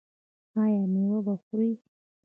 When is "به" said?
1.25-1.33